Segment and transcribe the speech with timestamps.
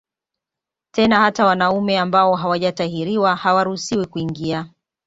[0.91, 4.69] Tena hata wanaume ambao hawajatahiriwa hawaruhusiwi kuingia